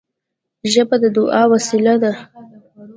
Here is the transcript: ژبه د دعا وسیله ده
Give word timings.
ژبه 0.71 0.95
د 1.03 1.05
دعا 1.17 1.41
وسیله 1.53 1.93
ده 2.03 2.11